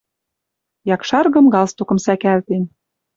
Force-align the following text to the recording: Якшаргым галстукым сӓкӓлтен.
Якшаргым 0.95 1.45
галстукым 1.55 1.97
сӓкӓлтен. 2.05 2.63